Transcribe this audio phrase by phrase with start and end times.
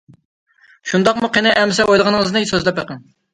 [0.91, 3.07] -:شۇنداقمۇ؟ قىنى ئەمسە ئويلىغىنىڭىزنى سۆزلەپ بېقىڭ.